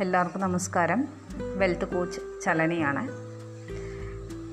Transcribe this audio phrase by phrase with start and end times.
[0.00, 1.08] എല്ലാവർക്കും നമസ്കാരം.
[1.56, 3.08] Wealth coach ചലനയാണ്.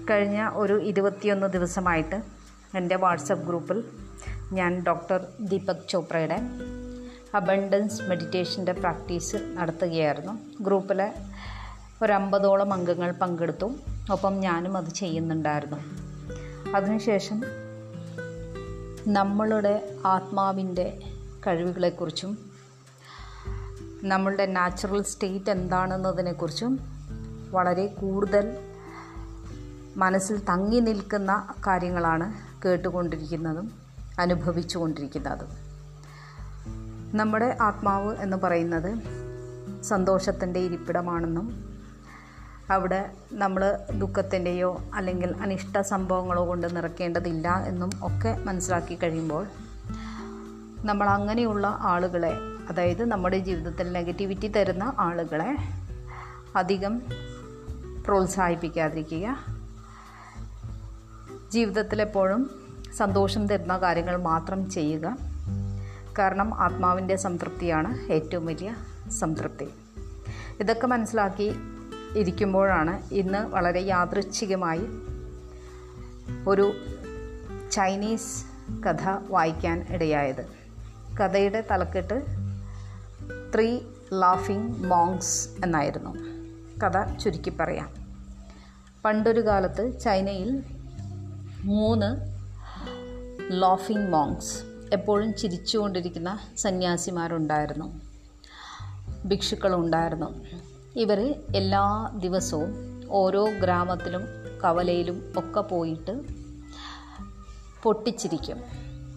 [0.10, 2.24] കഴിഞ്ഞ ഒരു ഇരുപത്തിയൊന്ന് ദിവസമായിട്ട്
[2.76, 3.84] എന്റെ വാട്സപ്പ് ഗ്രൂപ്പിൽ
[4.52, 6.40] ഞാൻ ഡോക്ടർ ദീപക് ചോപ്രയുടെ
[7.36, 10.64] അബണ്ടൻസ് മെഡിറ്റേഷന്റെ പ്രാക്ടീസ് നടത്തുകയായിരുന്നു.
[10.64, 11.14] ഗ്രൂപ്പിലെ
[12.02, 13.76] ഒരമ്പതോളം അംഗങ്ങൾ പങ്കെടുത്തു.
[14.12, 15.78] ഒപ്പം ഞാനും അത് ചെയ്യുന്നുണ്ടായിരുന്നു.
[16.76, 17.44] അതിനുശേഷം
[19.08, 21.00] നമ്മളുടെ ആത്മാവിന്റെ
[21.48, 22.57] കഴിവുകളെക്കുറിച്ചും
[24.04, 26.80] നമ്മളുടെ നാച്ചുറൽ സ്റ്റേറ്റ് എന്താണെന്നതിനെക്കുറിച്ചും
[27.50, 28.58] വളരെ കൂടുതൽ
[29.98, 32.34] മനസ്സിൽ തങ്ങി നിൽക്കുന്ന കാര്യങ്ങളാണ്
[32.66, 33.72] കേട്ടുകൊണ്ടിരിക്കുന്നതും
[34.20, 35.50] അനുഭവിച്ചുകൊണ്ടിരിക്കുന്നതും.
[37.18, 38.96] നമ്മുടെ ആത്മാവ് എന്ന് പറയുന്നത്
[39.84, 41.78] സന്തോഷത്തിന്റെ ഇരിപ്പിടമാണെന്നും
[42.72, 49.48] അവിടെ നമ്മൾ ദുഃഖത്തിന്റെയോ അല്ലെങ്കിൽ അനിഷ്ട സംഭവങ്ങളോ കൊണ്ട് നിറയ്ക്കേണ്ടതില്ല എന്നും ഒക്കെ മനസ്സിലാക്കി കഴിയുമ്പോൾ
[50.86, 55.58] നമ്മൾ അങ്ങനെയുള്ള ആളുകളെ അതായത് നമ്മുടെ ജീവിതത്തിൽ നെഗറ്റിവിറ്റി തരുന്ന ആളുകളെ
[56.56, 57.02] അധികം
[58.06, 59.38] പ്രോത്സാഹിപ്പിക്കാതിരിക്കുക.
[61.52, 62.52] ജീവിതത്തിലെപ്പോഴും
[62.98, 65.18] സന്തോഷം തരുന്ന കാര്യങ്ങൾ മാത്രം ചെയ്യുക.
[66.20, 68.76] കാരണം ആത്മാവിന്റെ സംതൃപ്തിയാണ് ഏറ്റവും വലിയ
[69.20, 69.70] സംതൃപ്തി.
[70.60, 71.56] ഇതൊക്കെ മനസ്സിലാക്കി
[72.16, 74.86] ഇരിക്കുമ്പോഴാണ് ഇന്ന് വളരെ യാദൃച്ഛികമായി
[76.48, 76.74] ഒരു
[77.72, 78.46] ചൈനീസ്
[78.84, 80.46] കഥ വായിക്കാൻ ഇടയായത്.
[81.20, 82.37] കഥയുടെ തലക്കെട്ട്
[83.56, 83.80] ത്രീ
[84.14, 86.18] ലാഫിംഗ് മോങ്സ് എന്നായിരുന്നു.
[86.80, 87.90] കഥ ചുരുക്കി പറയാം.
[89.06, 90.64] പണ്ടൊരു കാലത്ത് ചൈനയിൽ
[91.64, 92.16] മൂന്ന്
[93.52, 98.02] ലോഫിംഗ് മോങ്സ് എപ്പോഴും ചിരിച്ചുകൊണ്ടിരിക്കുന്ന സന്യാസിമാരുണ്ടായിരുന്നു.
[99.26, 100.46] ഭിക്ഷുക്കളുണ്ടായിരുന്നു.
[101.00, 104.22] ഇവർ എല്ലാ ദിവസവും ഓരോ ഗ്രാമത്തിലും
[104.64, 106.22] കവലയിലും ഒക്കെ പോയിട്ട്
[107.84, 108.58] പൊട്ടിച്ചിരിക്കും.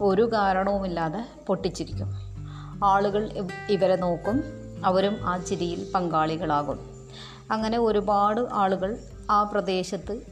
[0.03, 2.30] ഒരു കാരണവുമില്ലാതെ പൊട്ടിച്ചിരിക്കും.
[2.85, 4.45] ആളുകൾ ഇവരെ നോക്കും.
[4.85, 6.79] അവരും ആ ചിരിയിൽ പങ്കാളികളാകും.
[7.51, 8.99] അങ്ങനെ ഒരുപാട് ആളുകൾ
[9.31, 10.23] ആ പ്രദേശത്ത്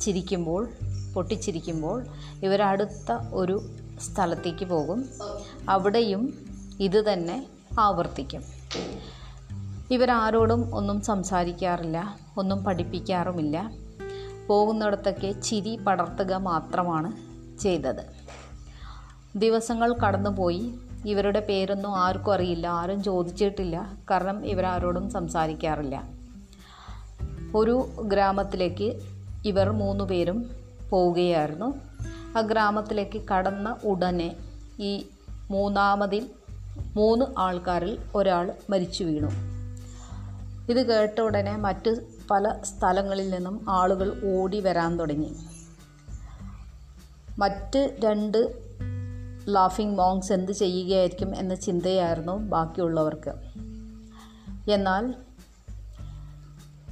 [0.00, 0.68] ചിരിക്കുമ്പോൾ
[1.14, 2.06] പൊട്ടിച്ചിരിക്കുമ്പോൾ
[2.42, 5.04] ഇവരടുത്ത ഒരു സ്ഥലത്തേക്ക് പോകും.
[5.68, 6.34] അവിടെയും
[6.80, 7.46] ഇതുതന്നെ
[7.80, 8.44] ആവർത്തിക്കും.
[9.90, 13.72] ഇവരാരോടും ഒന്നും സംസാരിക്കാറില്ല ഒന്നും പഠിപ്പിക്കാറുമില്ല.
[14.46, 17.12] പോകുന്നിടത്തൊക്കെ ചിരി പടർത്തുക മാത്രമാണ്
[17.58, 18.04] ചെയ്തത്.
[19.36, 23.98] ദിവസങ്ങൾ കടന്നുപോയി ഇവരുടെ പേരൊന്നും ആർക്കും അറിയില്ല ആരും ചോദിച്ചിട്ടില്ല.
[24.10, 26.08] കാരണം ഇവരാരോടും സംസാരിക്കാറില്ല.
[27.54, 29.00] ഒരു ഗ്രാമത്തിലേക്ക്
[29.44, 30.50] ഇവർ മൂന്ന് പേരും
[30.90, 31.74] പോവുകയായിരുന്നു.
[32.36, 34.36] ആ ഗ്രാമത്തിലേക്ക് കടന്ന ഉടനെ
[34.80, 35.06] ഈ
[35.50, 36.30] മൂന്നാമതിൽ
[36.96, 39.28] മൂന്ന് ആൾക്കാരിൽ ഒരാൾ മരിച്ചു വീണു.
[40.70, 42.00] ഇത് കേട്ട ഉടനെ മറ്റ്
[42.30, 45.36] പല സ്ഥലങ്ങളിൽ നിന്നും ആളുകൾ ഓടി വരാൻ തുടങ്ങി.
[47.38, 48.67] മറ്റ് രണ്ട്
[49.48, 53.32] ലാഫിംഗ് മോങ്സ് എന്ത് ചെയ്യുകയായിരിക്കും എന്ന ചിന്തയായിരുന്നു ബാക്കിയുള്ളവർക്ക്.
[54.70, 55.14] എന്നാൽ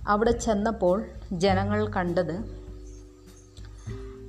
[0.08, 2.66] അവിടെ ചെന്നപ്പോൾ ജനങ്ങൾ കണ്ടത്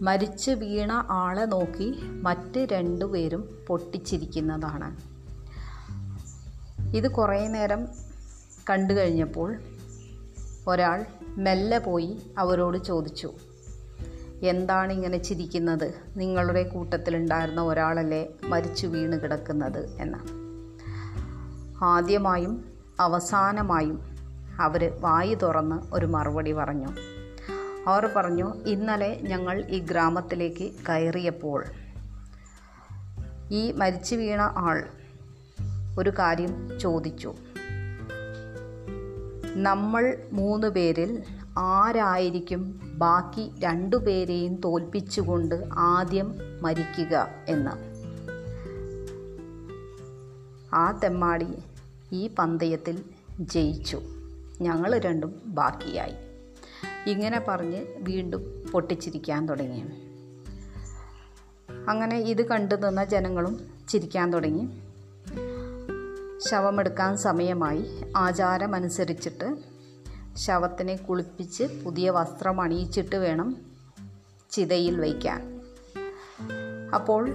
[0.02, 5.18] മരിച്ചു വീണ ആളെ നോക്കി മറ്റ് രണ്ടുപേരും പൊട്ടിച്ചിരിക്കുന്നതാണ്.
[6.96, 7.88] ഇത് കുറേ നേരം
[8.70, 9.58] കണ്ടു കഴിഞ്ഞപ്പോൾ
[10.68, 13.34] ഒരാൾ മെല്ലെ പോയി അവരോട് ചോദിച്ചു
[14.44, 15.94] എന്താണ് ഇങ്ങനെ ചിരിക്കുന്നത്?
[16.18, 20.18] നിങ്ങളുടെ കൂട്ടത്തിലുണ്ടായിരുന്ന ഒരാളല്ലേ മരിച്ചു വീണ് കിടക്കുന്നത് എന്ന്.
[21.84, 22.66] ആദ്യമായും
[23.00, 24.02] അവസാനമായും
[24.60, 26.88] അവർ വായി തുറന്ന് ഒരു മറുപടി പറഞ്ഞു.
[27.88, 31.66] അവർ പറഞ്ഞു ഇന്നലെ ഞങ്ങൾ ഈ ഗ്രാമത്തിലേക്ക് കയറിയപ്പോൾ
[33.52, 34.84] ഈ മരിച്ചു വീണ ആൾ
[36.00, 37.36] ഒരു കാര്യം ചോദിച്ചു.
[39.58, 41.24] നമ്മൾ മൂന്ന് പേരിൽ
[41.58, 47.72] ആരായിരിക്കും ബാക്കി രണ്ടു പേരെയും തോൽപ്പിച്ചുകൊണ്ട് ആദ്യം മരിക്കുക എന്ന്?
[50.76, 51.48] ആ തെമ്മാടി
[52.12, 53.04] ഈ പന്തയത്തിൽ
[53.40, 54.02] ജയിച്ചു.
[54.62, 56.14] ഞങ്ങൾ രണ്ടും ബാക്കിയായി.
[57.10, 59.84] ഇങ്ങനെ പറഞ്ഞ് വീണ്ടും പൊട്ടിച്ചിരിക്കാൻ തുടങ്ങി.
[61.90, 63.60] അങ്ങനെ ഇത് കണ്ടു നിന്ന ജനങ്ങളും
[63.90, 64.87] ചിരിക്കാൻ തുടങ്ങി.
[66.46, 67.86] ശവമെടുക്കാൻ സമയമായി.
[68.16, 69.58] ആചാരമനുസരിച്ചിട്ട്
[70.38, 73.58] ശവത്തിനെ കുളിപ്പിച്ച് പുതിയ വസ്ത്രം അണിയിച്ചിട്ട് വേണം
[74.52, 75.62] ചിതയിൽ വയ്ക്കാൻ.
[76.96, 77.30] അപ്പോൾ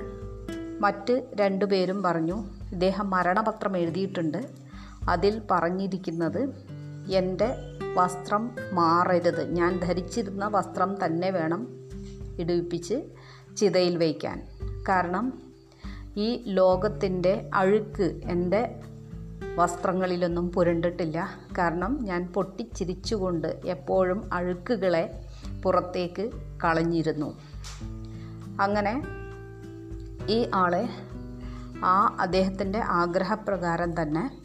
[0.80, 4.50] മറ്റ് രണ്ടു പേരും പറഞ്ഞു ഇദ്ദേഹം മരണപത്രം എഴുതിയിട്ടുണ്ട്.
[5.08, 6.48] അതിൽ പറഞ്ഞിരിക്കുന്നത്
[7.12, 7.54] എന്റെ
[7.94, 9.52] വസ്ത്രം മാറരുത്.
[9.52, 11.68] ഞാൻ ധരിച്ചിരുന്ന വസ്ത്രം തന്നെ വേണം
[12.38, 13.02] ഇടുവിപ്പിച്ച്
[13.56, 14.42] ചിതയിൽ വയ്ക്കാൻ.
[14.88, 15.42] കാരണം
[16.16, 18.80] ഈ ലോകത്തിന്റെ അഴുക്ക് എന്റെ
[19.56, 21.28] വസ്ത്രങ്ങളിലൊന്നും പുരണ്ടിട്ടില്ല.
[21.58, 25.26] കാരണം ഞാൻ പൊട്ടിച്ചിരിച്ചുകൊണ്ട് എപ്പോഴും അഴുക്കുകളെ
[25.62, 26.30] പുറത്തേക്ക്
[26.64, 27.38] കളഞ്ഞിരുന്നു.
[28.60, 29.02] അങ്ങനെ
[30.28, 30.88] ഈ ആളെ
[31.84, 34.42] ആ അദ്ദേഹത്തിന്റെ ആഗ്രഹപ്രകാരം തന്നെ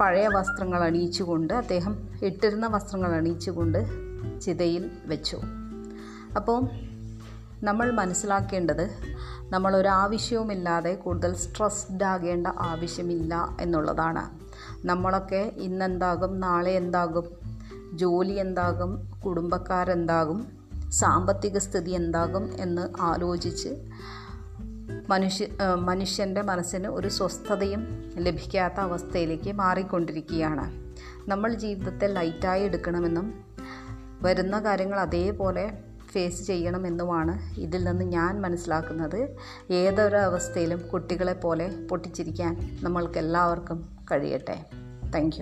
[0.00, 3.78] പഴയ വസ്ത്രങ്ങൾ അണിയിച്ചുകൊണ്ട് അദ്ദേഹം ഇട്ടിരുന്ന വസ്ത്രങ്ങൾ അണിയിച്ചുകൊണ്ട്
[4.40, 5.40] ചിതയിൽ വെച്ചു.
[6.36, 6.68] അപ്പോൾ
[7.62, 8.90] നമ്മൾ മനസ്സിലാക്കേണ്ടത്
[9.50, 14.24] നമ്മളൊരാവശ്യവുമില്ലാതെ കൂടുതൽ സ്ട്രെസ്ഡ് ആകേണ്ട ആവശ്യമില്ല എന്നുള്ളതാണ്.
[14.86, 17.24] നമ്മളൊക്കെ ഇന്നെന്താകും നാളെ എന്താകും
[17.94, 20.60] ജോലി എന്താകും കുടുംബക്കാരെന്താകും
[20.90, 23.68] സാമ്പത്തിക സ്ഥിതി എന്താകും എന്ന് ആലോചിച്ച്
[25.08, 25.46] മനുഷ്യ
[25.78, 30.66] മനുഷ്യന്റെ മനസ്സിന് ഒരു സ്വസ്ഥതയും ലഭിക്കാത്ത അവസ്ഥയിലേക്ക് മാറിക്കൊണ്ടിരിക്കുകയാണ്.
[31.30, 33.44] നമ്മൾ ജീവിതത്തെ ലൈറ്റായി എടുക്കണമെന്നും
[34.22, 35.64] വരുന്ന കാര്യങ്ങൾ അതേപോലെ
[36.12, 39.20] ഫേസ് ചെയ്യണമെന്നുമാണ് ഇതിൽ നിന്ന് ഞാൻ മനസ്സിലാക്കുന്നത്.
[39.70, 43.80] ഏതൊരു അവസ്ഥയിലും കുട്ടികളെ പോലെ പൊട്ടിച്ചിരിക്കാൻ നമ്മൾക്ക് എല്ലാവർക്കും
[44.12, 44.58] കഴിയട്ടെ
[45.14, 45.34] താങ്ക്